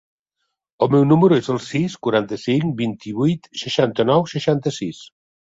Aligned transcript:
El 0.85 0.87
meu 0.95 1.03
número 1.09 1.37
es 1.41 1.49
el 1.55 1.59
sis, 1.65 1.97
quaranta-cinc, 2.07 2.73
vint-i-vuit, 2.81 3.47
seixanta-nou, 3.67 4.27
seixanta-sis. 4.35 5.05